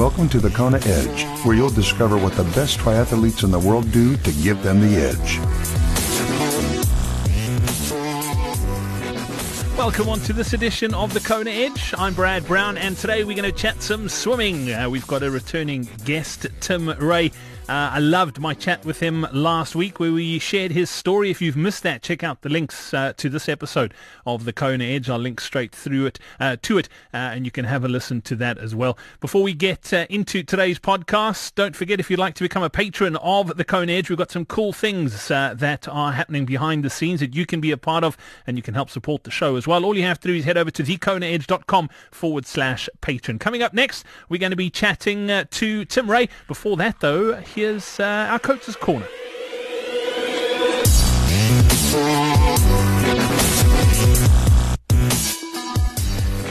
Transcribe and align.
Welcome 0.00 0.30
to 0.30 0.40
the 0.40 0.48
Kona 0.48 0.78
Edge, 0.78 1.24
where 1.44 1.54
you'll 1.54 1.68
discover 1.68 2.16
what 2.16 2.32
the 2.32 2.44
best 2.54 2.78
triathletes 2.78 3.44
in 3.44 3.50
the 3.50 3.58
world 3.58 3.92
do 3.92 4.16
to 4.16 4.32
give 4.32 4.62
them 4.62 4.80
the 4.80 4.96
edge. 4.96 5.38
Welcome 9.76 10.08
on 10.08 10.20
to 10.20 10.32
this 10.32 10.54
edition 10.54 10.94
of 10.94 11.12
the 11.12 11.20
Kona 11.20 11.50
Edge. 11.50 11.92
I'm 11.98 12.14
Brad 12.14 12.46
Brown, 12.46 12.78
and 12.78 12.96
today 12.96 13.24
we're 13.24 13.36
going 13.36 13.52
to 13.52 13.52
chat 13.52 13.82
some 13.82 14.08
swimming. 14.08 14.72
Uh, 14.72 14.88
we've 14.88 15.06
got 15.06 15.22
a 15.22 15.30
returning 15.30 15.86
guest, 16.06 16.46
Tim 16.60 16.88
Rae. 16.88 17.30
Uh, 17.70 17.88
I 17.92 18.00
loved 18.00 18.40
my 18.40 18.52
chat 18.52 18.84
with 18.84 18.98
him 18.98 19.28
last 19.32 19.76
week 19.76 20.00
where 20.00 20.10
we 20.10 20.40
shared 20.40 20.72
his 20.72 20.90
story. 20.90 21.30
If 21.30 21.40
you've 21.40 21.56
missed 21.56 21.84
that, 21.84 22.02
check 22.02 22.24
out 22.24 22.42
the 22.42 22.48
links 22.48 22.92
uh, 22.92 23.12
to 23.16 23.28
this 23.28 23.48
episode 23.48 23.94
of 24.26 24.44
the 24.44 24.52
Kona 24.52 24.82
Edge. 24.82 25.08
I'll 25.08 25.20
link 25.20 25.40
straight 25.40 25.72
through 25.72 26.06
it 26.06 26.18
uh, 26.40 26.56
to 26.62 26.78
it, 26.78 26.88
uh, 27.14 27.18
and 27.18 27.44
you 27.44 27.52
can 27.52 27.66
have 27.66 27.84
a 27.84 27.88
listen 27.88 28.22
to 28.22 28.34
that 28.34 28.58
as 28.58 28.74
well. 28.74 28.98
Before 29.20 29.44
we 29.44 29.54
get 29.54 29.92
uh, 29.92 30.06
into 30.10 30.42
today's 30.42 30.80
podcast, 30.80 31.54
don't 31.54 31.76
forget 31.76 32.00
if 32.00 32.10
you'd 32.10 32.18
like 32.18 32.34
to 32.34 32.42
become 32.42 32.64
a 32.64 32.70
patron 32.70 33.14
of 33.14 33.56
the 33.56 33.64
Kona 33.64 33.92
Edge, 33.92 34.08
we've 34.08 34.18
got 34.18 34.32
some 34.32 34.46
cool 34.46 34.72
things 34.72 35.30
uh, 35.30 35.54
that 35.56 35.86
are 35.86 36.10
happening 36.10 36.44
behind 36.44 36.84
the 36.84 36.90
scenes 36.90 37.20
that 37.20 37.36
you 37.36 37.46
can 37.46 37.60
be 37.60 37.70
a 37.70 37.76
part 37.76 38.02
of, 38.02 38.16
and 38.48 38.56
you 38.56 38.64
can 38.64 38.74
help 38.74 38.90
support 38.90 39.22
the 39.22 39.30
show 39.30 39.54
as 39.54 39.68
well. 39.68 39.84
All 39.84 39.96
you 39.96 40.02
have 40.02 40.18
to 40.22 40.26
do 40.26 40.34
is 40.34 40.44
head 40.44 40.58
over 40.58 40.72
to 40.72 40.82
thekonaedge.com 40.82 41.88
forward 42.10 42.46
slash 42.46 42.88
patron. 43.00 43.38
Coming 43.38 43.62
up 43.62 43.72
next, 43.72 44.04
we're 44.28 44.38
going 44.38 44.50
to 44.50 44.56
be 44.56 44.70
chatting 44.70 45.28
to 45.28 45.84
Tim 45.84 46.10
Rae. 46.10 46.28
Before 46.48 46.76
that, 46.76 46.98
though, 46.98 47.36
here's 47.60 48.00
uh, 48.00 48.26
our 48.30 48.38
coach's 48.38 48.74
corner. 48.74 49.06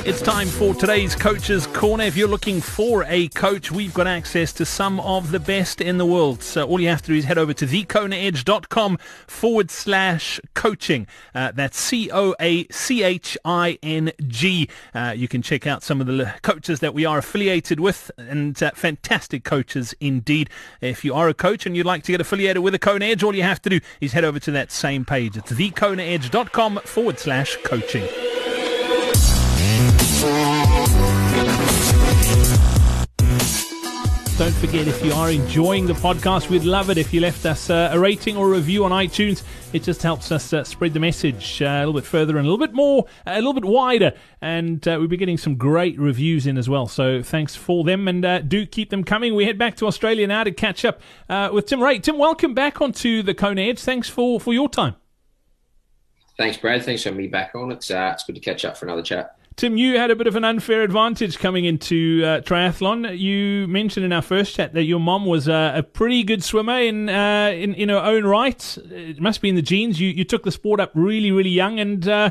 It's 0.10 0.24
time 0.24 0.48
for 0.48 0.74
today's 0.74 1.14
Coach's 1.14 1.68
Corner. 1.68 2.04
If 2.04 2.18
you're 2.18 2.28
looking 2.28 2.62
for 2.62 3.04
a 3.04 3.28
coach, 3.28 3.72
we've 3.72 3.94
got 3.94 4.08
access 4.08 4.52
to 4.54 4.66
some 4.66 5.00
of 5.02 5.30
the 5.30 5.40
best 5.40 5.82
in 5.82 6.00
the 6.00 6.06
world. 6.06 6.42
So 6.42 6.68
all 6.68 6.82
you 6.82 6.88
have 6.88 7.04
to 7.04 7.10
do 7.10 7.14
is 7.14 7.26
head 7.26 7.38
over 7.38 7.54
to 7.54 7.68
thekonaedge.com 7.68 8.98
forward 9.28 9.70
slash 9.70 10.40
coaching. 10.56 11.06
Uh, 11.36 11.52
that's 11.52 11.80
C-O-A-C-H-I-N-G. 11.80 12.30
Uh, 14.96 15.14
you 15.16 15.28
can 15.28 15.44
check 15.44 15.68
out 15.68 15.84
some 15.84 16.02
of 16.02 16.08
the 16.08 16.34
coaches 16.42 16.80
that 16.80 16.96
we 16.96 17.06
are 17.06 17.20
affiliated 17.20 17.80
with 17.80 18.10
and 18.18 18.64
uh, 18.64 18.72
fantastic 18.74 19.44
coaches 19.44 19.94
indeed. 20.00 20.50
If 20.82 21.06
you 21.06 21.14
are 21.14 21.30
a 21.30 21.36
coach 21.36 21.68
and 21.68 21.78
you'd 21.78 21.86
like 21.86 22.02
to 22.06 22.12
get 22.12 22.20
affiliated 22.20 22.64
with 22.64 22.74
the 22.74 22.80
Kona 22.80 23.06
Edge, 23.06 23.22
all 23.22 23.36
you 23.36 23.44
have 23.44 23.62
to 23.62 23.70
do 23.70 23.80
is 24.02 24.14
head 24.14 24.26
over 24.26 24.40
to 24.40 24.50
that 24.50 24.72
same 24.72 25.06
page. 25.06 25.38
It's 25.38 25.52
thekonaedge.com 25.52 26.80
forward 26.80 27.20
slash 27.20 27.58
coaching. 27.58 28.10
Don't 34.40 34.56
forget, 34.56 34.88
if 34.88 35.04
you 35.04 35.12
are 35.12 35.30
enjoying 35.30 35.86
the 35.86 35.92
podcast, 35.92 36.50
we'd 36.50 36.64
love 36.64 36.90
it 36.90 36.98
if 36.98 37.14
you 37.14 37.20
left 37.20 37.46
us 37.46 37.70
uh, 37.70 37.90
a 37.92 38.00
rating 38.00 38.38
or 38.38 38.48
a 38.48 38.56
review 38.56 38.86
on 38.86 38.92
iTunes. 38.92 39.44
It 39.74 39.84
just 39.84 40.02
helps 40.02 40.32
us 40.32 40.54
uh, 40.54 40.64
spread 40.64 40.94
the 40.94 41.00
message 41.02 41.62
uh, 41.62 41.66
a 41.66 41.80
little 41.80 41.94
bit 41.94 42.06
further 42.06 42.38
and 42.38 42.48
a 42.48 42.50
little 42.50 42.66
bit 42.66 42.74
more, 42.74 43.06
a 43.28 43.36
little 43.36 43.52
bit 43.52 43.66
wider. 43.66 44.14
And 44.40 44.88
uh, 44.88 44.96
we'll 44.98 45.10
be 45.10 45.18
getting 45.18 45.38
some 45.38 45.58
great 45.58 46.00
reviews 46.00 46.48
in 46.48 46.58
as 46.58 46.70
well. 46.70 46.88
So 46.88 47.22
thanks 47.22 47.58
for 47.58 47.84
them 47.84 48.08
and 48.08 48.24
uh, 48.24 48.40
do 48.40 48.66
keep 48.66 48.92
them 48.92 49.04
coming. 49.04 49.36
We 49.36 49.44
head 49.44 49.58
back 49.58 49.76
to 49.76 49.88
Australia 49.88 50.26
now 50.26 50.46
to 50.46 50.52
catch 50.52 50.86
up 50.86 51.02
uh, 51.28 51.50
with 51.52 51.66
Tim 51.66 51.84
Rae. 51.84 52.00
Tim, 52.00 52.18
welcome 52.18 52.54
back 52.54 52.80
onto 52.80 53.22
the 53.22 53.34
Kona 53.34 53.64
Edge. 53.64 53.80
Thanks 53.80 54.08
for, 54.08 54.40
for 54.40 54.54
your 54.54 54.70
time. 54.70 54.96
Thanks, 56.38 56.56
Brad. 56.56 56.86
Thanks 56.86 57.04
for 57.04 57.10
having 57.10 57.26
me 57.26 57.28
back 57.28 57.56
on. 57.56 57.74
It's, 57.74 57.92
it's 57.92 58.24
good 58.24 58.36
to 58.36 58.42
catch 58.42 58.64
up 58.64 58.78
for 58.78 58.86
another 58.86 59.04
chat. 59.04 59.36
Tim, 59.60 59.76
you 59.76 59.98
had 59.98 60.10
a 60.10 60.16
bit 60.16 60.26
of 60.26 60.38
an 60.38 60.46
unfair 60.46 60.84
advantage 60.84 61.38
coming 61.38 61.66
into 61.66 62.24
uh, 62.24 62.40
triathlon. 62.40 63.20
You 63.20 63.68
mentioned 63.68 64.06
in 64.06 64.14
our 64.14 64.22
first 64.22 64.56
chat 64.56 64.74
that 64.74 64.84
your 64.84 65.02
mom 65.02 65.26
was 65.26 65.50
uh, 65.50 65.74
a 65.76 65.84
pretty 65.84 66.24
good 66.24 66.46
swimmer 66.46 66.80
in, 66.80 67.10
uh, 67.10 67.52
in, 67.54 67.74
in 67.74 67.90
her 67.90 67.98
own 67.98 68.24
right. 68.24 68.78
It 68.90 69.20
must 69.20 69.42
be 69.42 69.50
in 69.50 69.56
the 69.56 69.62
genes. 69.62 70.00
You 70.00 70.12
you 70.12 70.24
took 70.24 70.44
the 70.44 70.52
sport 70.54 70.80
up 70.80 70.92
really 70.96 71.34
really 71.34 71.50
young, 71.50 71.78
and 71.78 72.08
uh, 72.08 72.30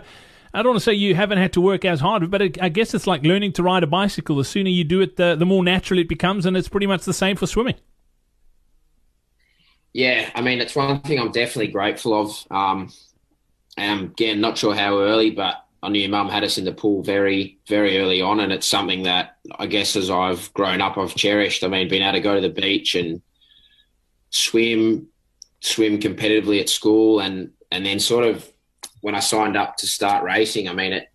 I 0.55 0.62
don't 0.62 0.71
want 0.71 0.78
to 0.78 0.84
say 0.84 0.94
you 0.94 1.15
haven't 1.15 1.37
had 1.37 1.53
to 1.53 1.61
work 1.61 1.84
as 1.84 2.00
hard, 2.00 2.31
but 2.31 2.41
I 2.62 2.71
guess 2.71 2.94
it's 2.94 3.06
like 3.06 3.22
learning 3.25 3.53
to 3.53 3.62
ride 3.62 3.83
a 3.83 3.87
bicycle. 3.87 4.37
The 4.37 4.44
sooner 4.44 4.71
you 4.71 4.84
do 4.84 5.03
it, 5.03 5.17
the, 5.17 5.37
the 5.37 5.44
more 5.44 5.62
natural 5.62 6.00
it 6.00 6.09
becomes, 6.09 6.47
and 6.47 6.56
it's 6.56 6.71
pretty 6.71 6.87
much 6.87 7.05
the 7.05 7.12
same 7.12 7.37
for 7.37 7.47
swimming. 7.47 7.75
Yeah, 9.93 10.31
I 10.34 10.41
mean, 10.41 10.62
it's 10.62 10.75
one 10.75 11.03
thing 11.03 11.21
I'm 11.21 11.31
definitely 11.31 11.72
grateful 11.72 12.19
of. 12.19 12.47
Um, 12.50 12.91
and 13.77 14.12
again, 14.12 14.41
not 14.41 14.56
sure 14.56 14.75
how 14.75 14.99
early, 15.00 15.31
but 15.31 15.68
I 15.83 15.89
knew 15.89 16.09
mum 16.09 16.28
had 16.28 16.44
us 16.44 16.59
in 16.59 16.65
the 16.65 16.72
pool 16.72 17.03
very, 17.03 17.59
very 17.69 17.99
early 17.99 18.21
on, 18.21 18.41
and 18.41 18.53
it's 18.53 18.66
something 18.66 19.05
that 19.05 19.37
I 19.59 19.66
guess 19.66 19.94
as 19.94 20.11
I've 20.11 20.53
grown 20.53 20.81
up, 20.81 20.99
I've 20.99 21.15
cherished. 21.15 21.62
I 21.62 21.69
mean, 21.69 21.89
being 21.89 22.03
able 22.03 22.15
to 22.15 22.21
go 22.21 22.34
to 22.34 22.41
the 22.41 22.49
beach 22.49 22.94
and 22.97 23.22
swim, 24.31 25.09
swim 25.61 26.00
competitively 26.00 26.61
at 26.61 26.69
school, 26.69 27.21
and 27.21 27.53
and 27.71 27.87
then 27.87 28.00
sort 28.00 28.25
of 28.25 28.49
when 29.03 29.15
I 29.15 29.21
signed 29.21 29.56
up 29.56 29.77
to 29.77 29.87
start 29.87 30.25
racing, 30.25 30.69
I 30.69 30.72
mean 30.72 30.93
it. 30.93 31.09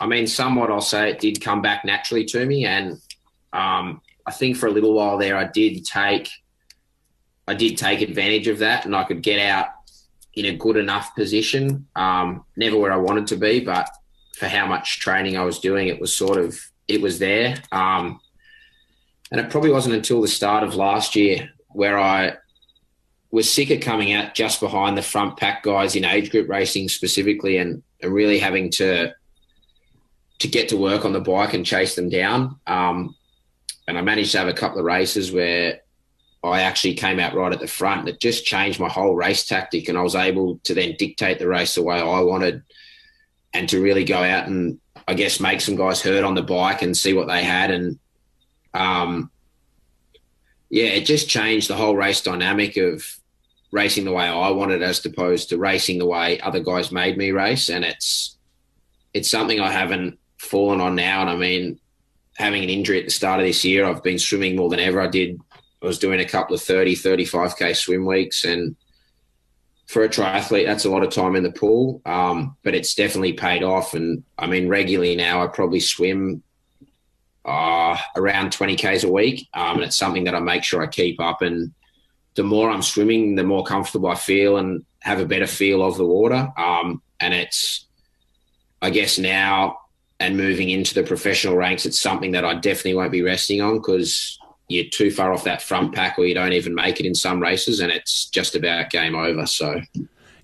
I 0.00 0.06
mean, 0.06 0.26
somewhat 0.26 0.70
I'll 0.70 0.82
say 0.82 1.10
it 1.10 1.20
did 1.20 1.40
come 1.40 1.62
back 1.62 1.84
naturally 1.84 2.26
to 2.26 2.44
me, 2.44 2.66
and 2.66 3.00
um, 3.54 4.02
I 4.26 4.32
think 4.32 4.58
for 4.58 4.66
a 4.66 4.70
little 4.70 4.92
while 4.92 5.16
there, 5.16 5.38
I 5.38 5.44
did 5.44 5.86
take, 5.86 6.28
I 7.48 7.54
did 7.54 7.78
take 7.78 8.02
advantage 8.02 8.48
of 8.48 8.58
that, 8.58 8.84
and 8.84 8.94
I 8.94 9.04
could 9.04 9.22
get 9.22 9.38
out 9.38 9.68
in 10.36 10.44
a 10.46 10.56
good 10.56 10.76
enough 10.76 11.14
position. 11.16 11.88
Um, 11.96 12.44
never 12.56 12.78
where 12.78 12.92
I 12.92 12.96
wanted 12.96 13.26
to 13.28 13.36
be, 13.36 13.60
but 13.60 13.88
for 14.36 14.46
how 14.46 14.66
much 14.66 15.00
training 15.00 15.36
I 15.36 15.44
was 15.44 15.58
doing, 15.58 15.88
it 15.88 16.00
was 16.00 16.14
sort 16.14 16.36
of 16.36 16.58
it 16.86 17.00
was 17.00 17.18
there. 17.18 17.56
Um, 17.72 18.20
and 19.32 19.40
it 19.40 19.50
probably 19.50 19.72
wasn't 19.72 19.96
until 19.96 20.20
the 20.20 20.28
start 20.28 20.62
of 20.62 20.76
last 20.76 21.16
year 21.16 21.50
where 21.70 21.98
I 21.98 22.36
was 23.32 23.52
sick 23.52 23.70
of 23.70 23.80
coming 23.80 24.12
out 24.12 24.34
just 24.34 24.60
behind 24.60 24.96
the 24.96 25.02
front 25.02 25.36
pack 25.36 25.64
guys 25.64 25.96
in 25.96 26.04
age 26.04 26.30
group 26.30 26.48
racing 26.48 26.88
specifically, 26.88 27.56
and, 27.56 27.82
really 28.02 28.38
having 28.38 28.70
to 28.70 29.12
to 30.38 30.48
get 30.48 30.68
to 30.68 30.76
work 30.76 31.06
on 31.06 31.14
the 31.14 31.20
bike 31.20 31.54
and 31.54 31.64
chase 31.64 31.96
them 31.96 32.10
down. 32.10 32.60
Um, 32.66 33.16
and 33.88 33.96
I 33.96 34.02
managed 34.02 34.32
to 34.32 34.38
have 34.38 34.48
a 34.48 34.52
couple 34.52 34.78
of 34.78 34.84
races 34.84 35.32
where 35.32 35.80
I 36.46 36.62
actually 36.62 36.94
came 36.94 37.20
out 37.20 37.34
right 37.34 37.52
at 37.52 37.60
the 37.60 37.66
front. 37.66 38.00
And 38.00 38.08
it 38.08 38.20
just 38.20 38.44
changed 38.44 38.80
my 38.80 38.88
whole 38.88 39.14
race 39.14 39.46
tactic, 39.46 39.88
and 39.88 39.98
I 39.98 40.02
was 40.02 40.14
able 40.14 40.58
to 40.64 40.74
then 40.74 40.96
dictate 40.98 41.38
the 41.38 41.48
race 41.48 41.74
the 41.74 41.82
way 41.82 41.98
I 41.98 42.20
wanted, 42.20 42.62
and 43.52 43.68
to 43.68 43.82
really 43.82 44.04
go 44.04 44.18
out 44.18 44.46
and 44.48 44.78
I 45.08 45.14
guess 45.14 45.40
make 45.40 45.60
some 45.60 45.76
guys 45.76 46.02
hurt 46.02 46.24
on 46.24 46.34
the 46.34 46.42
bike 46.42 46.82
and 46.82 46.96
see 46.96 47.12
what 47.12 47.28
they 47.28 47.44
had, 47.44 47.70
and 47.70 47.98
um, 48.74 49.30
yeah, 50.68 50.86
it 50.86 51.06
just 51.06 51.28
changed 51.28 51.68
the 51.68 51.76
whole 51.76 51.96
race 51.96 52.20
dynamic 52.22 52.76
of 52.76 53.04
racing 53.72 54.04
the 54.04 54.12
way 54.12 54.24
I 54.24 54.50
wanted, 54.50 54.82
as 54.82 55.04
opposed 55.06 55.48
to 55.48 55.58
racing 55.58 55.98
the 55.98 56.06
way 56.06 56.40
other 56.40 56.60
guys 56.60 56.90
made 56.92 57.16
me 57.16 57.30
race, 57.30 57.68
and 57.68 57.84
it's 57.84 58.36
it's 59.14 59.30
something 59.30 59.60
I 59.60 59.70
haven't 59.70 60.18
fallen 60.38 60.80
on 60.80 60.94
now, 60.94 61.20
and 61.22 61.30
I 61.30 61.36
mean. 61.36 61.80
Having 62.38 62.64
an 62.64 62.68
injury 62.68 62.98
at 62.98 63.06
the 63.06 63.10
start 63.10 63.40
of 63.40 63.46
this 63.46 63.64
year, 63.64 63.86
I've 63.86 64.02
been 64.02 64.18
swimming 64.18 64.56
more 64.56 64.68
than 64.68 64.78
ever. 64.78 65.00
I 65.00 65.06
did 65.06 65.40
I 65.82 65.86
was 65.86 65.98
doing 65.98 66.20
a 66.20 66.24
couple 66.24 66.54
of 66.54 66.62
30, 66.62 66.96
35K 66.96 67.76
swim 67.76 68.06
weeks. 68.06 68.44
And 68.44 68.76
for 69.86 70.02
a 70.04 70.08
triathlete, 70.08 70.66
that's 70.66 70.84
a 70.84 70.90
lot 70.90 71.04
of 71.04 71.12
time 71.12 71.36
in 71.36 71.42
the 71.42 71.52
pool. 71.52 72.00
Um, 72.06 72.56
but 72.62 72.74
it's 72.74 72.94
definitely 72.94 73.34
paid 73.34 73.62
off. 73.62 73.94
And 73.94 74.24
I 74.38 74.46
mean, 74.46 74.68
regularly 74.68 75.16
now, 75.16 75.42
I 75.42 75.46
probably 75.46 75.80
swim 75.80 76.42
uh, 77.44 77.96
around 78.16 78.50
20Ks 78.50 79.04
a 79.04 79.12
week. 79.12 79.48
Um, 79.54 79.76
and 79.76 79.84
it's 79.84 79.96
something 79.96 80.24
that 80.24 80.34
I 80.34 80.40
make 80.40 80.64
sure 80.64 80.82
I 80.82 80.86
keep 80.86 81.20
up. 81.20 81.42
And 81.42 81.72
the 82.34 82.42
more 82.42 82.70
I'm 82.70 82.82
swimming, 82.82 83.36
the 83.36 83.44
more 83.44 83.64
comfortable 83.64 84.08
I 84.08 84.16
feel 84.16 84.56
and 84.56 84.84
have 85.00 85.20
a 85.20 85.26
better 85.26 85.46
feel 85.46 85.82
of 85.82 85.96
the 85.96 86.06
water. 86.06 86.52
Um, 86.56 87.02
and 87.20 87.32
it's, 87.32 87.86
I 88.82 88.90
guess 88.90 89.18
now 89.18 89.78
and 90.18 90.36
moving 90.36 90.70
into 90.70 90.94
the 90.94 91.02
professional 91.02 91.56
ranks, 91.56 91.86
it's 91.86 92.00
something 92.00 92.32
that 92.32 92.44
I 92.44 92.54
definitely 92.54 92.94
won't 92.94 93.12
be 93.12 93.22
resting 93.22 93.60
on 93.60 93.76
because 93.76 94.38
you're 94.68 94.88
too 94.90 95.10
far 95.10 95.32
off 95.32 95.44
that 95.44 95.62
front 95.62 95.94
pack 95.94 96.18
or 96.18 96.26
you 96.26 96.34
don't 96.34 96.52
even 96.52 96.74
make 96.74 96.98
it 96.98 97.06
in 97.06 97.14
some 97.14 97.40
races 97.40 97.80
and 97.80 97.92
it's 97.92 98.26
just 98.26 98.54
about 98.54 98.90
game 98.90 99.14
over. 99.14 99.46
So 99.46 99.80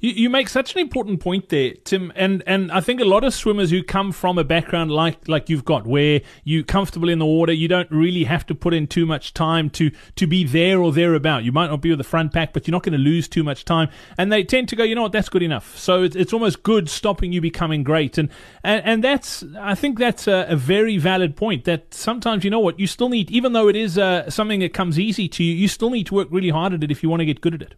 you, 0.03 0.11
you 0.11 0.31
make 0.31 0.49
such 0.49 0.75
an 0.75 0.81
important 0.81 1.21
point 1.21 1.49
there, 1.49 1.75
Tim, 1.85 2.13
and, 2.17 2.43
and 2.45 2.71
I 2.73 2.81
think 2.81 3.01
a 3.01 3.05
lot 3.05 3.23
of 3.23 3.33
swimmers 3.33 3.71
who 3.71 3.83
come 3.83 4.11
from 4.11 4.37
a 4.37 4.45
background 4.45 4.91
like 4.91 5.29
like 5.29 5.49
you've 5.49 5.65
got, 5.65 5.87
where 5.87 6.21
you're 6.45 6.65
comfortable 6.65 7.09
in 7.09 7.21
the 7.21 7.25
water, 7.25 7.53
you 7.53 7.69
don't 7.69 7.91
really 7.91 8.25
have 8.25 8.45
to 8.47 8.55
put 8.55 8.75
in 8.75 8.89
too 8.89 9.07
much 9.07 9.33
time 9.33 9.71
to 9.71 9.91
to 10.17 10.27
be 10.27 10.45
there 10.45 10.83
or 10.83 10.93
thereabout. 10.93 11.45
You 11.45 11.53
might 11.53 11.71
not 11.71 11.81
be 11.81 11.91
with 11.91 11.99
the 11.99 12.05
front 12.05 12.33
pack, 12.33 12.53
but 12.53 12.67
you're 12.67 12.73
not 12.73 12.83
going 12.83 12.93
to 12.95 12.99
lose 12.99 13.29
too 13.29 13.45
much 13.45 13.65
time. 13.65 13.89
And 14.19 14.33
they 14.33 14.43
tend 14.43 14.69
to 14.71 14.77
go, 14.77 14.83
you 14.83 14.97
know 14.97 15.03
what, 15.03 15.13
that's 15.13 15.29
good 15.29 15.43
enough. 15.43 15.79
So 15.79 16.03
it's, 16.03 16.17
it's 16.17 16.33
almost 16.33 16.65
good 16.65 16.91
stopping 16.91 17.33
you 17.33 17.41
becoming 17.41 17.85
great. 17.85 18.19
And 18.19 18.29
and, 18.65 18.85
and 18.85 19.05
that's 19.05 19.45
I 19.59 19.77
think 19.77 19.99
that's 19.99 20.27
a, 20.27 20.47
a 20.49 20.57
very 20.57 20.99
valid 20.99 21.37
point. 21.37 21.65
That 21.65 21.95
sometimes 21.95 22.43
you 22.43 22.51
know 22.51 22.61
what, 22.61 22.81
you 22.81 22.89
still 22.89 23.09
need, 23.09 23.31
even 23.31 23.53
though 23.53 23.69
it 23.69 23.77
is 23.77 23.97
uh, 23.99 24.29
something 24.29 24.59
that 24.61 24.75
comes 24.75 24.99
easy 24.99 25.29
to 25.29 25.45
you, 25.45 25.55
you 25.55 25.69
still 25.69 25.91
need 25.91 26.09
to 26.09 26.15
work 26.15 26.27
really 26.33 26.51
hard 26.51 26.75
at 26.75 26.83
it 26.83 26.91
if 26.91 27.05
you 27.05 27.09
want 27.09 27.21
to 27.21 27.27
get 27.27 27.41
good 27.41 27.55
at 27.55 27.63
it 27.63 27.75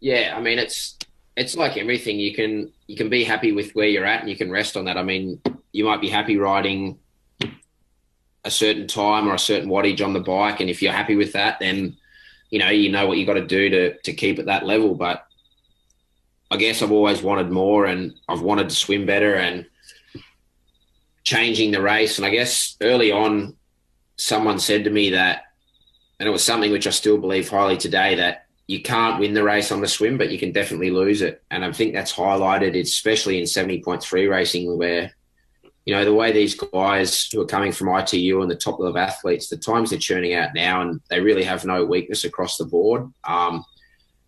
yeah, 0.00 0.34
I 0.36 0.40
mean 0.40 0.58
it's 0.58 0.96
it's 1.36 1.56
like 1.56 1.76
everything. 1.76 2.18
You 2.18 2.34
can 2.34 2.72
you 2.86 2.96
can 2.96 3.08
be 3.08 3.24
happy 3.24 3.52
with 3.52 3.72
where 3.72 3.86
you're 3.86 4.04
at, 4.04 4.20
and 4.20 4.28
you 4.28 4.36
can 4.36 4.50
rest 4.50 4.76
on 4.76 4.86
that. 4.86 4.98
I 4.98 5.02
mean, 5.02 5.40
you 5.72 5.84
might 5.84 6.00
be 6.00 6.08
happy 6.08 6.36
riding 6.36 6.98
a 8.44 8.50
certain 8.50 8.86
time 8.86 9.28
or 9.28 9.34
a 9.34 9.38
certain 9.38 9.68
wattage 9.68 10.04
on 10.04 10.12
the 10.12 10.20
bike, 10.20 10.60
and 10.60 10.68
if 10.68 10.82
you're 10.82 10.92
happy 10.92 11.16
with 11.16 11.32
that, 11.34 11.60
then 11.60 11.96
you 12.50 12.58
know 12.58 12.70
you 12.70 12.90
know 12.90 13.06
what 13.06 13.18
you 13.18 13.26
got 13.26 13.34
to 13.34 13.46
do 13.46 13.70
to 13.70 13.98
to 13.98 14.12
keep 14.12 14.38
at 14.38 14.46
that 14.46 14.66
level. 14.66 14.94
But 14.94 15.26
I 16.50 16.56
guess 16.56 16.82
I've 16.82 16.92
always 16.92 17.22
wanted 17.22 17.50
more, 17.50 17.86
and 17.86 18.14
I've 18.28 18.42
wanted 18.42 18.68
to 18.68 18.74
swim 18.74 19.06
better, 19.06 19.36
and 19.36 19.66
changing 21.22 21.70
the 21.70 21.82
race. 21.82 22.18
And 22.18 22.26
I 22.26 22.30
guess 22.30 22.76
early 22.80 23.12
on, 23.12 23.56
someone 24.16 24.58
said 24.58 24.84
to 24.84 24.90
me 24.90 25.10
that, 25.10 25.42
and 26.18 26.28
it 26.28 26.32
was 26.32 26.42
something 26.42 26.72
which 26.72 26.88
I 26.88 26.90
still 26.90 27.18
believe 27.18 27.48
highly 27.48 27.76
today 27.76 28.16
that 28.16 28.47
you 28.68 28.82
can't 28.82 29.18
win 29.18 29.32
the 29.32 29.42
race 29.42 29.72
on 29.72 29.80
the 29.80 29.88
swim, 29.88 30.18
but 30.18 30.30
you 30.30 30.38
can 30.38 30.52
definitely 30.52 30.90
lose 30.90 31.22
it. 31.22 31.42
And 31.50 31.64
I 31.64 31.72
think 31.72 31.94
that's 31.94 32.12
highlighted, 32.12 32.78
especially 32.78 33.38
in 33.38 33.44
70.3 33.44 34.30
racing, 34.30 34.76
where, 34.76 35.10
you 35.86 35.94
know, 35.94 36.04
the 36.04 36.12
way 36.12 36.32
these 36.32 36.54
guys 36.54 37.30
who 37.32 37.40
are 37.40 37.46
coming 37.46 37.72
from 37.72 37.88
ITU 37.88 38.42
and 38.42 38.50
the 38.50 38.54
top 38.54 38.78
level 38.78 38.98
athletes, 38.98 39.48
the 39.48 39.56
times 39.56 39.88
they're 39.88 39.98
churning 39.98 40.34
out 40.34 40.54
now, 40.54 40.82
and 40.82 41.00
they 41.08 41.18
really 41.18 41.44
have 41.44 41.64
no 41.64 41.82
weakness 41.82 42.24
across 42.24 42.58
the 42.58 42.66
board. 42.66 43.10
Um, 43.24 43.64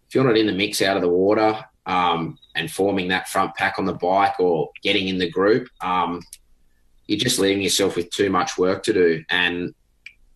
if 0.08 0.14
you're 0.14 0.24
not 0.24 0.38
in 0.38 0.46
the 0.46 0.54
mix 0.54 0.80
out 0.80 0.96
of 0.96 1.02
the 1.02 1.08
water 1.08 1.62
um, 1.84 2.38
and 2.56 2.70
forming 2.70 3.08
that 3.08 3.28
front 3.28 3.54
pack 3.56 3.78
on 3.78 3.84
the 3.84 3.92
bike 3.92 4.40
or 4.40 4.70
getting 4.82 5.08
in 5.08 5.18
the 5.18 5.30
group, 5.30 5.68
um, 5.82 6.22
you're 7.06 7.18
just 7.18 7.38
leaving 7.38 7.62
yourself 7.62 7.94
with 7.94 8.08
too 8.08 8.30
much 8.30 8.56
work 8.56 8.84
to 8.84 8.94
do. 8.94 9.22
And 9.28 9.74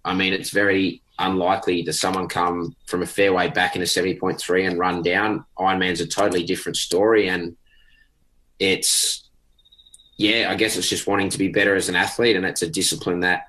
I 0.05 0.13
mean, 0.13 0.35
it's 0.35 0.51
very 0.51 1.01
unlikely 1.19 1.85
to 1.85 1.93
someone 1.93 2.29
come 2.29 2.75
from 2.87 3.03
a 3.03 3.07
fairway 3.07 3.49
back 3.49 3.77
in 3.77 3.83
a 3.83 3.85
70.3 3.85 4.69
and 4.69 4.79
run 4.79 5.03
down. 5.03 5.45
Ironman's 5.59 6.01
a 6.01 6.07
totally 6.07 6.45
different 6.45 6.77
story. 6.77 7.29
And 7.29 7.57
it's, 8.59 9.29
yeah, 10.17 10.49
I 10.51 10.57
guess 10.57 10.77
it's 10.77 10.89
just 10.89 11.07
wanting 11.07 11.29
to 11.31 11.39
be 11.39 11.49
better 11.49 11.75
as 11.77 11.89
an 11.89 11.95
athlete. 11.95 12.37
And 12.37 12.45
it's 12.45 12.63
a 12.63 12.69
discipline 12.69 13.21
that 13.21 13.49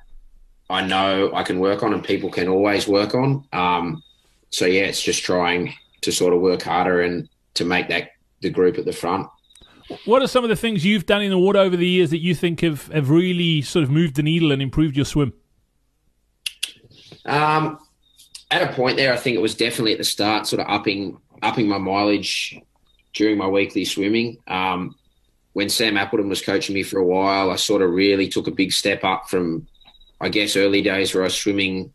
I 0.69 0.85
know 0.85 1.31
I 1.33 1.43
can 1.43 1.59
work 1.59 1.83
on 1.83 1.93
and 1.93 2.03
people 2.03 2.29
can 2.29 2.47
always 2.47 2.87
work 2.87 3.15
on. 3.15 3.43
Um, 3.51 4.03
so, 4.51 4.65
yeah, 4.65 4.83
it's 4.83 5.01
just 5.01 5.23
trying 5.23 5.73
to 6.01 6.11
sort 6.11 6.33
of 6.33 6.41
work 6.41 6.61
harder 6.61 7.01
and 7.01 7.27
to 7.55 7.65
make 7.65 7.89
that 7.89 8.11
the 8.41 8.49
group 8.49 8.77
at 8.77 8.85
the 8.85 8.93
front. 8.93 9.27
What 10.05 10.21
are 10.21 10.27
some 10.27 10.43
of 10.43 10.49
the 10.49 10.55
things 10.55 10.83
you've 10.83 11.05
done 11.05 11.21
in 11.21 11.29
the 11.29 11.37
water 11.37 11.59
over 11.59 11.77
the 11.77 11.87
years 11.87 12.09
that 12.09 12.19
you 12.19 12.33
think 12.33 12.61
have, 12.61 12.87
have 12.87 13.09
really 13.09 13.61
sort 13.61 13.83
of 13.83 13.91
moved 13.91 14.15
the 14.15 14.23
needle 14.23 14.51
and 14.51 14.61
improved 14.61 14.95
your 14.95 15.05
swim? 15.05 15.33
Um, 17.25 17.79
at 18.51 18.61
a 18.61 18.73
point 18.73 18.97
there, 18.97 19.13
I 19.13 19.17
think 19.17 19.35
it 19.35 19.41
was 19.41 19.55
definitely 19.55 19.93
at 19.93 19.97
the 19.97 20.03
start, 20.03 20.47
sort 20.47 20.61
of 20.61 20.67
upping 20.69 21.17
upping 21.41 21.67
my 21.67 21.77
mileage 21.77 22.59
during 23.13 23.37
my 23.37 23.47
weekly 23.47 23.85
swimming. 23.85 24.37
Um, 24.47 24.95
when 25.53 25.69
Sam 25.69 25.97
Appleton 25.97 26.29
was 26.29 26.41
coaching 26.41 26.75
me 26.75 26.83
for 26.83 26.99
a 26.99 27.05
while, 27.05 27.49
I 27.49 27.55
sort 27.55 27.81
of 27.81 27.91
really 27.91 28.27
took 28.27 28.47
a 28.47 28.51
big 28.51 28.73
step 28.73 29.03
up 29.03 29.29
from, 29.29 29.67
I 30.19 30.29
guess, 30.29 30.55
early 30.55 30.81
days 30.81 31.13
where 31.13 31.23
I 31.23 31.27
was 31.27 31.37
swimming 31.37 31.93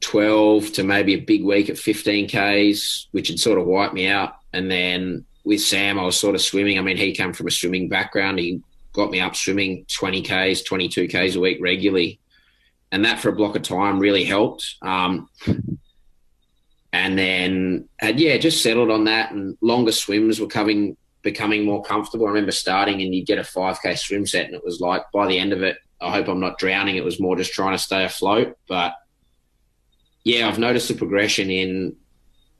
12 0.00 0.72
to 0.72 0.84
maybe 0.84 1.14
a 1.14 1.20
big 1.20 1.44
week 1.44 1.68
at 1.68 1.78
15 1.78 2.28
Ks, 2.28 3.08
which 3.12 3.28
had 3.28 3.38
sort 3.38 3.58
of 3.58 3.66
wiped 3.66 3.94
me 3.94 4.06
out. 4.06 4.36
And 4.52 4.70
then 4.70 5.24
with 5.44 5.60
Sam, 5.60 5.98
I 5.98 6.04
was 6.04 6.18
sort 6.18 6.34
of 6.34 6.40
swimming. 6.40 6.78
I 6.78 6.82
mean, 6.82 6.96
he 6.96 7.12
came 7.12 7.32
from 7.32 7.48
a 7.48 7.50
swimming 7.50 7.88
background. 7.88 8.38
He 8.38 8.62
got 8.94 9.10
me 9.10 9.20
up 9.20 9.36
swimming 9.36 9.84
20 9.92 10.22
Ks, 10.22 10.62
22 10.62 11.08
Ks 11.08 11.36
a 11.36 11.40
week 11.40 11.58
regularly. 11.60 12.18
And 12.94 13.04
that 13.04 13.18
for 13.18 13.28
a 13.28 13.34
block 13.34 13.56
of 13.56 13.62
time 13.62 13.98
really 13.98 14.22
helped. 14.22 14.76
Um, 14.80 15.28
and 16.92 17.18
then, 17.18 17.88
and 18.00 18.20
yeah, 18.20 18.36
just 18.36 18.62
settled 18.62 18.88
on 18.88 19.06
that. 19.06 19.32
And 19.32 19.58
longer 19.60 19.90
swims 19.90 20.38
were 20.38 20.46
coming, 20.46 20.96
becoming 21.22 21.64
more 21.64 21.82
comfortable. 21.82 22.26
I 22.26 22.28
remember 22.28 22.52
starting 22.52 23.02
and 23.02 23.12
you'd 23.12 23.26
get 23.26 23.40
a 23.40 23.42
5K 23.42 23.98
swim 23.98 24.28
set, 24.28 24.46
and 24.46 24.54
it 24.54 24.64
was 24.64 24.80
like 24.80 25.02
by 25.12 25.26
the 25.26 25.40
end 25.40 25.52
of 25.52 25.60
it, 25.64 25.76
I 26.00 26.12
hope 26.12 26.28
I'm 26.28 26.38
not 26.38 26.56
drowning. 26.56 26.94
It 26.94 27.02
was 27.02 27.18
more 27.18 27.34
just 27.34 27.52
trying 27.52 27.76
to 27.76 27.82
stay 27.82 28.04
afloat. 28.04 28.56
But 28.68 28.94
yeah, 30.22 30.46
I've 30.46 30.60
noticed 30.60 30.86
the 30.86 30.94
progression 30.94 31.50
in 31.50 31.96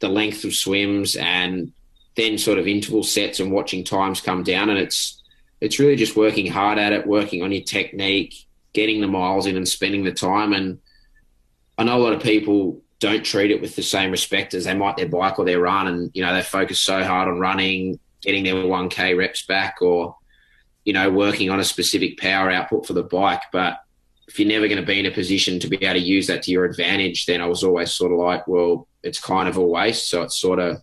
the 0.00 0.08
length 0.08 0.42
of 0.42 0.52
swims 0.52 1.14
and 1.14 1.72
then 2.16 2.38
sort 2.38 2.58
of 2.58 2.66
interval 2.66 3.04
sets 3.04 3.38
and 3.38 3.52
watching 3.52 3.84
times 3.84 4.20
come 4.20 4.42
down. 4.42 4.68
And 4.68 4.80
it's 4.80 5.22
it's 5.60 5.78
really 5.78 5.94
just 5.94 6.16
working 6.16 6.50
hard 6.50 6.76
at 6.76 6.92
it, 6.92 7.06
working 7.06 7.44
on 7.44 7.52
your 7.52 7.62
technique, 7.62 8.48
getting 8.74 9.00
the 9.00 9.06
miles 9.06 9.46
in, 9.46 9.56
and 9.56 9.66
spending 9.66 10.04
the 10.04 10.12
time. 10.12 10.52
And 10.52 10.78
I 11.78 11.84
know 11.84 11.96
a 11.96 12.02
lot 12.02 12.12
of 12.12 12.22
people 12.22 12.82
don't 13.00 13.24
treat 13.24 13.50
it 13.50 13.60
with 13.60 13.76
the 13.76 13.82
same 13.82 14.10
respect 14.10 14.54
as 14.54 14.64
they 14.64 14.74
might 14.74 14.96
their 14.96 15.08
bike 15.08 15.38
or 15.38 15.44
their 15.44 15.60
run, 15.60 15.86
and 15.86 16.10
you 16.12 16.22
know 16.22 16.34
they 16.34 16.42
focus 16.42 16.80
so 16.80 17.02
hard 17.02 17.28
on 17.28 17.40
running, 17.40 17.98
getting 18.20 18.44
their 18.44 18.66
one 18.66 18.88
k 18.88 19.14
reps 19.14 19.46
back, 19.46 19.76
or 19.80 20.16
you 20.84 20.92
know 20.92 21.10
working 21.10 21.48
on 21.48 21.60
a 21.60 21.64
specific 21.64 22.18
power 22.18 22.50
output 22.50 22.86
for 22.86 22.92
the 22.92 23.02
bike, 23.02 23.42
but 23.52 23.78
if 24.26 24.38
you're 24.38 24.48
never 24.48 24.68
going 24.68 24.80
to 24.80 24.86
be 24.86 24.98
in 24.98 25.06
a 25.06 25.10
position 25.10 25.60
to 25.60 25.68
be 25.68 25.76
able 25.76 25.94
to 25.94 26.00
use 26.00 26.26
that 26.28 26.42
to 26.42 26.50
your 26.50 26.64
advantage, 26.64 27.26
then 27.26 27.40
I 27.40 27.46
was 27.46 27.62
always 27.62 27.92
sort 27.92 28.12
of 28.12 28.18
like, 28.18 28.48
well, 28.48 28.88
it's 29.02 29.20
kind 29.20 29.48
of 29.48 29.56
a 29.56 29.62
waste. 29.62 30.08
So 30.08 30.22
it's 30.22 30.38
sort 30.38 30.58
of 30.58 30.82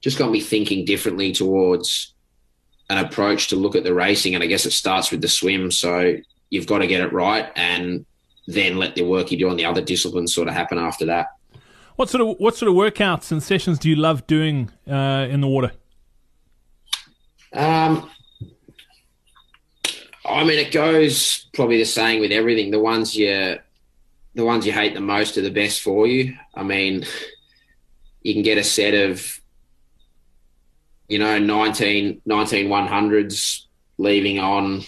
just 0.00 0.18
got 0.18 0.30
me 0.30 0.40
thinking 0.40 0.84
differently 0.84 1.32
towards 1.32 2.14
an 2.90 2.98
approach 2.98 3.48
to 3.48 3.56
look 3.56 3.76
at 3.76 3.84
the 3.84 3.94
racing. 3.94 4.34
And 4.34 4.42
I 4.42 4.48
guess 4.48 4.66
it 4.66 4.72
starts 4.72 5.10
with 5.10 5.20
the 5.22 5.28
swim. 5.28 5.70
So 5.70 6.16
you've 6.52 6.66
got 6.66 6.78
to 6.78 6.86
get 6.86 7.00
it 7.00 7.12
right 7.12 7.50
and 7.56 8.04
then 8.46 8.76
let 8.76 8.94
the 8.94 9.02
work 9.02 9.30
you 9.30 9.38
do 9.38 9.48
on 9.48 9.56
the 9.56 9.64
other 9.64 9.80
disciplines 9.80 10.34
sort 10.34 10.48
of 10.48 10.54
happen 10.54 10.78
after 10.78 11.06
that. 11.06 11.28
What 11.96 12.10
sort 12.10 12.20
of 12.20 12.36
what 12.38 12.56
sort 12.56 12.68
of 12.68 12.74
workouts 12.74 13.32
and 13.32 13.42
sessions 13.42 13.78
do 13.78 13.88
you 13.88 13.96
love 13.96 14.26
doing 14.26 14.70
uh, 14.86 15.26
in 15.30 15.40
the 15.40 15.48
water? 15.48 15.72
Um, 17.52 18.10
I 20.24 20.44
mean, 20.44 20.58
it 20.58 20.72
goes 20.72 21.46
probably 21.54 21.78
the 21.78 21.84
same 21.84 22.20
with 22.20 22.32
everything. 22.32 22.70
The 22.70 22.80
ones 22.80 23.14
you, 23.14 23.58
the 24.34 24.44
ones 24.44 24.66
you 24.66 24.72
hate 24.72 24.94
the 24.94 25.00
most 25.00 25.36
are 25.38 25.42
the 25.42 25.50
best 25.50 25.82
for 25.82 26.06
you. 26.06 26.34
I 26.54 26.62
mean, 26.62 27.04
you 28.22 28.34
can 28.34 28.42
get 28.42 28.58
a 28.58 28.64
set 28.64 28.94
of 28.94 29.40
you 31.12 31.18
know, 31.18 31.38
19, 31.38 32.22
19 32.24 32.68
100s 32.68 33.66
leaving 33.98 34.38
on 34.38 34.82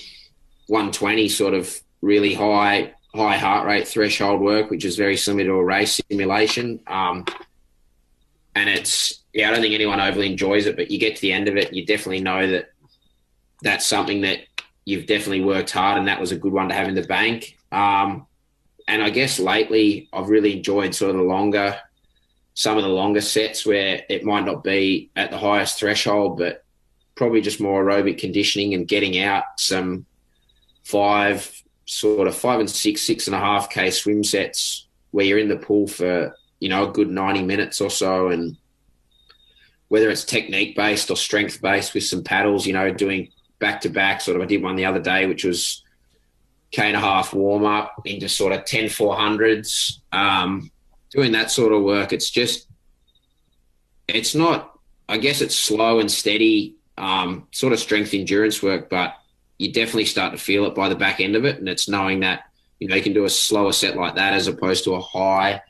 120 0.66 1.28
sort 1.28 1.54
of 1.54 1.80
really 2.00 2.34
high 2.34 2.94
high 3.14 3.36
heart 3.36 3.66
rate 3.66 3.86
threshold 3.86 4.40
work, 4.40 4.70
which 4.70 4.84
is 4.84 4.96
very 4.96 5.16
similar 5.16 5.44
to 5.44 5.52
a 5.52 5.64
race 5.64 6.00
simulation. 6.10 6.80
Um, 6.86 7.24
and 8.54 8.68
it's 8.68 9.22
yeah, 9.32 9.48
I 9.48 9.52
don't 9.52 9.60
think 9.60 9.74
anyone 9.74 10.00
overly 10.00 10.30
enjoys 10.30 10.66
it, 10.66 10.76
but 10.76 10.90
you 10.90 10.98
get 10.98 11.16
to 11.16 11.22
the 11.22 11.32
end 11.32 11.48
of 11.48 11.56
it, 11.56 11.72
you 11.72 11.84
definitely 11.84 12.20
know 12.20 12.46
that 12.50 12.72
that's 13.62 13.86
something 13.86 14.20
that 14.22 14.40
you've 14.84 15.06
definitely 15.06 15.42
worked 15.42 15.70
hard, 15.70 15.98
and 15.98 16.08
that 16.08 16.20
was 16.20 16.32
a 16.32 16.36
good 16.36 16.52
one 16.52 16.68
to 16.68 16.74
have 16.74 16.88
in 16.88 16.94
the 16.94 17.02
bank. 17.02 17.56
Um, 17.72 18.26
and 18.86 19.02
I 19.02 19.10
guess 19.10 19.38
lately, 19.38 20.08
I've 20.12 20.28
really 20.28 20.58
enjoyed 20.58 20.94
sort 20.94 21.10
of 21.10 21.16
the 21.16 21.22
longer 21.22 21.78
some 22.54 22.76
of 22.76 22.84
the 22.84 22.88
longer 22.88 23.20
sets 23.20 23.66
where 23.66 24.04
it 24.08 24.24
might 24.24 24.44
not 24.44 24.62
be 24.62 25.10
at 25.16 25.30
the 25.30 25.38
highest 25.38 25.78
threshold, 25.78 26.38
but 26.38 26.64
probably 27.16 27.40
just 27.40 27.60
more 27.60 27.84
aerobic 27.84 28.18
conditioning 28.18 28.74
and 28.74 28.86
getting 28.86 29.18
out 29.18 29.44
some 29.56 30.06
five, 30.84 31.62
sort 31.86 32.28
of 32.28 32.36
five 32.36 32.60
and 32.60 32.70
six, 32.70 33.02
six 33.02 33.26
and 33.26 33.34
a 33.34 33.40
half 33.40 33.70
K 33.70 33.90
swim 33.90 34.22
sets 34.22 34.86
where 35.10 35.24
you're 35.24 35.38
in 35.38 35.48
the 35.48 35.56
pool 35.56 35.86
for, 35.86 36.36
you 36.60 36.68
know, 36.68 36.88
a 36.88 36.92
good 36.92 37.10
90 37.10 37.42
minutes 37.42 37.80
or 37.80 37.90
so. 37.90 38.28
And 38.28 38.56
whether 39.88 40.10
it's 40.10 40.24
technique 40.24 40.76
based 40.76 41.10
or 41.10 41.16
strength 41.16 41.60
based 41.60 41.94
with 41.94 42.04
some 42.04 42.22
paddles, 42.22 42.66
you 42.66 42.72
know, 42.72 42.92
doing 42.92 43.30
back 43.58 43.80
to 43.82 43.88
back, 43.88 44.20
sort 44.20 44.36
of, 44.36 44.42
I 44.42 44.46
did 44.46 44.62
one 44.62 44.76
the 44.76 44.84
other 44.84 45.00
day, 45.00 45.26
which 45.26 45.44
was 45.44 45.82
K 46.70 46.88
and 46.88 46.96
a 46.96 47.00
half 47.00 47.32
warm 47.32 47.64
up 47.64 48.02
into 48.04 48.28
sort 48.28 48.52
of 48.52 48.64
10 48.64 48.86
400s. 48.86 50.00
Um, 50.12 50.70
doing 51.10 51.32
that 51.32 51.50
sort 51.50 51.72
of 51.72 51.82
work, 51.82 52.12
it's 52.12 52.30
just, 52.30 52.68
it's 54.08 54.34
not, 54.34 54.78
I 55.08 55.18
guess 55.18 55.40
it's 55.40 55.56
slow 55.56 56.00
and 56.00 56.10
steady, 56.10 56.74
um, 56.98 57.46
sort 57.52 57.72
of 57.72 57.78
strength 57.78 58.12
endurance 58.14 58.62
work, 58.62 58.90
but 58.90 59.14
you 59.64 59.72
definitely 59.72 60.04
start 60.04 60.32
to 60.32 60.38
feel 60.38 60.66
it 60.66 60.74
by 60.74 60.88
the 60.88 60.94
back 60.94 61.20
end 61.20 61.34
of 61.36 61.44
it. 61.44 61.58
And 61.58 61.68
it's 61.68 61.88
knowing 61.88 62.20
that, 62.20 62.44
you 62.78 62.86
know, 62.86 62.94
you 62.94 63.02
can 63.02 63.14
do 63.14 63.24
a 63.24 63.30
slower 63.30 63.72
set 63.72 63.96
like 63.96 64.16
that 64.16 64.34
as 64.34 64.46
opposed 64.46 64.84
to 64.84 64.94
a 64.94 65.00
high, 65.00 65.62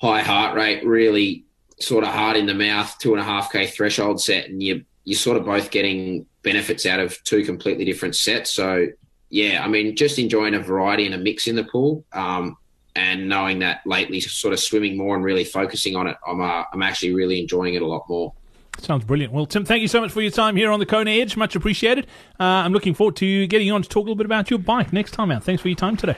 high 0.00 0.20
heart 0.20 0.54
rate, 0.54 0.84
really 0.84 1.44
sort 1.80 2.04
of 2.04 2.10
hard 2.10 2.36
in 2.36 2.46
the 2.46 2.54
mouth, 2.54 2.94
two 2.98 3.12
and 3.12 3.20
a 3.20 3.24
half 3.24 3.50
K 3.50 3.66
threshold 3.66 4.20
set. 4.20 4.48
And 4.48 4.62
you, 4.62 4.84
you're 5.04 5.18
sort 5.18 5.38
of 5.38 5.46
both 5.46 5.70
getting 5.70 6.26
benefits 6.42 6.84
out 6.84 7.00
of 7.00 7.22
two 7.24 7.44
completely 7.44 7.84
different 7.84 8.14
sets. 8.14 8.52
So, 8.52 8.88
yeah, 9.30 9.64
I 9.64 9.68
mean, 9.68 9.96
just 9.96 10.18
enjoying 10.18 10.54
a 10.54 10.60
variety 10.60 11.06
and 11.06 11.14
a 11.14 11.18
mix 11.18 11.46
in 11.46 11.56
the 11.56 11.64
pool. 11.64 12.04
Um, 12.12 12.56
and 12.94 13.28
knowing 13.28 13.58
that 13.60 13.86
lately, 13.86 14.20
sort 14.20 14.54
of 14.54 14.60
swimming 14.60 14.96
more 14.96 15.14
and 15.16 15.24
really 15.24 15.44
focusing 15.44 15.96
on 15.96 16.06
it, 16.06 16.16
I'm 16.26 16.40
uh, 16.40 16.64
I'm 16.72 16.82
actually 16.82 17.14
really 17.14 17.40
enjoying 17.40 17.74
it 17.74 17.82
a 17.82 17.86
lot 17.86 18.08
more. 18.08 18.32
Sounds 18.78 19.04
brilliant. 19.04 19.32
Well, 19.32 19.46
Tim, 19.46 19.64
thank 19.64 19.82
you 19.82 19.88
so 19.88 20.00
much 20.00 20.12
for 20.12 20.20
your 20.20 20.30
time 20.30 20.56
here 20.56 20.70
on 20.70 20.78
the 20.78 20.86
Kona 20.86 21.10
Edge. 21.10 21.36
Much 21.36 21.56
appreciated. 21.56 22.06
Uh, 22.38 22.44
I'm 22.44 22.72
looking 22.72 22.94
forward 22.94 23.16
to 23.16 23.46
getting 23.46 23.70
on 23.72 23.82
to 23.82 23.88
talk 23.88 24.02
a 24.02 24.04
little 24.04 24.16
bit 24.16 24.26
about 24.26 24.50
your 24.50 24.58
bike 24.58 24.92
next 24.92 25.12
time 25.12 25.30
out. 25.30 25.42
Thanks 25.42 25.62
for 25.62 25.68
your 25.68 25.76
time 25.76 25.96
today. 25.96 26.16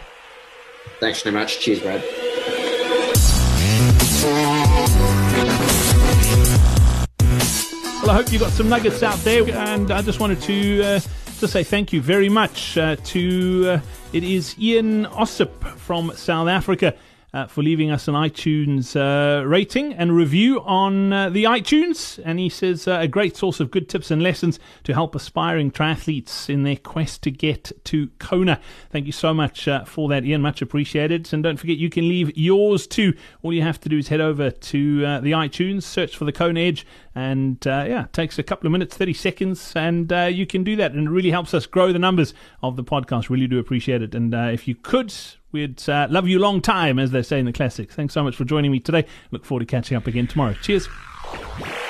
Thanks 1.01 1.23
very 1.23 1.35
much. 1.35 1.61
Cheers, 1.61 1.81
Brad. 1.81 2.05
Well, 8.03 8.11
I 8.11 8.15
hope 8.15 8.33
you 8.33 8.39
got 8.39 8.53
some 8.53 8.69
nuggets 8.69 9.03
out 9.03 9.19
there, 9.19 9.49
and 9.51 9.91
I 9.91 10.03
just 10.03 10.19
wanted 10.19 10.41
to 10.43 10.83
uh, 10.83 11.01
to 11.41 11.49
say 11.49 11.63
thank 11.63 11.93
you 11.93 12.01
very 12.01 12.29
much 12.29 12.77
uh, 12.77 12.97
to 12.97 13.65
uh, 13.69 13.81
It 14.13 14.25
is 14.25 14.59
Ian 14.59 15.07
Ossip 15.07 15.51
from 15.77 16.13
South 16.17 16.49
Africa 16.49 16.95
uh, 17.33 17.47
for 17.47 17.63
leaving 17.63 17.91
us 17.91 18.09
an 18.09 18.15
iTunes 18.15 18.97
uh, 18.97 19.47
rating 19.47 19.93
and 19.93 20.17
review 20.17 20.61
on 20.63 21.13
uh, 21.13 21.29
the 21.29 21.45
iTunes. 21.45 22.19
And 22.25 22.39
he 22.39 22.49
says 22.49 22.89
uh, 22.89 22.99
a 23.01 23.09
great 23.09 23.37
source 23.37 23.61
of 23.61 23.71
good 23.71 23.89
tips 23.89 24.11
and 24.11 24.23
lessons 24.23 24.59
to 24.85 24.95
help 24.95 25.15
aspiring 25.15 25.71
triathletes 25.71 26.49
in 26.49 26.63
their 26.63 26.77
quest 26.77 27.23
to 27.25 27.31
get 27.31 27.71
to 27.85 28.09
Kona. 28.19 28.61
Thank 28.91 29.07
you 29.07 29.13
so 29.13 29.35
much 29.35 29.69
uh, 29.69 29.85
for 29.85 30.09
that, 30.09 30.25
Ian. 30.25 30.41
Much 30.41 30.63
appreciated. 30.63 31.31
And 31.33 31.43
don't 31.43 31.59
forget, 31.59 31.77
you 31.77 31.91
can 31.91 32.09
leave 32.09 32.37
yours 32.37 32.87
too. 32.87 33.15
All 33.43 33.53
you 33.53 33.63
have 33.63 33.81
to 33.81 33.89
do 33.89 33.99
is 33.99 34.09
head 34.09 34.21
over 34.21 34.51
to 34.51 35.05
uh, 35.05 35.21
the 35.21 35.33
iTunes, 35.33 35.83
search 35.83 36.17
for 36.17 36.25
the 36.25 36.33
Kona 36.33 36.61
Edge, 36.61 36.87
and 37.15 37.59
yeah, 37.65 38.05
it 38.05 38.13
takes 38.13 38.39
a 38.39 38.43
couple 38.43 38.67
of 38.67 38.73
minutes, 38.73 38.97
30 38.97 39.13
seconds, 39.13 39.73
and 39.75 40.11
you 40.35 40.47
can 40.47 40.63
do 40.63 40.77
that. 40.77 40.93
And 40.93 41.09
it 41.09 41.11
really 41.11 41.33
helps 41.33 41.53
us 41.53 41.67
grow 41.67 41.93
the 41.93 41.99
numbers 41.99 42.33
of 42.63 42.77
the 42.77 42.85
podcast. 42.85 43.29
Really 43.29 43.49
do 43.49 43.59
appreciate 43.59 44.03
it. 44.03 44.15
And 44.15 44.33
if 44.35 44.69
you 44.69 44.77
could, 44.77 45.13
We'd 45.51 45.89
uh, 45.89 46.09
love 46.11 46.29
you 46.29 46.39
long 46.39 46.61
time, 46.61 46.99
as 46.99 47.11
they 47.11 47.23
say 47.23 47.39
in 47.39 47.47
the 47.47 47.53
classics. 47.53 47.95
Thanks 47.95 48.15
so 48.15 48.23
much 48.23 48.37
for 48.37 48.45
joining 48.45 48.71
me 48.71 48.81
today. 48.81 49.07
Look 49.31 49.45
forward 49.45 49.61
to 49.61 49.67
catching 49.67 49.97
up 49.97 50.07
again 50.07 50.27
tomorrow. 50.27 50.55
Cheers. 50.55 50.89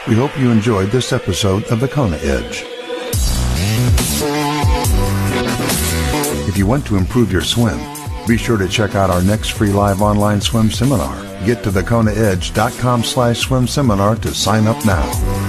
We 0.06 0.14
hope 0.14 0.38
you 0.38 0.50
enjoyed 0.50 0.90
this 0.90 1.12
episode 1.12 1.64
of 1.64 1.80
The 1.80 1.88
Kona 1.88 2.16
Edge. 2.18 2.64
If 6.48 6.56
you 6.56 6.66
want 6.66 6.86
to 6.86 6.96
improve 6.96 7.32
your 7.32 7.42
swim, 7.42 7.78
be 8.26 8.36
sure 8.36 8.56
to 8.56 8.68
check 8.68 8.94
out 8.94 9.10
our 9.10 9.22
next 9.22 9.50
free 9.50 9.70
live 9.70 10.02
online 10.02 10.40
swim 10.40 10.70
seminar. 10.70 11.16
Get 11.44 11.62
to 11.64 11.70
thekonaedge.com 11.70 13.04
slash 13.04 13.38
swim 13.40 13.66
seminar 13.66 14.16
to 14.16 14.34
sign 14.34 14.66
up 14.66 14.84
now. 14.84 15.47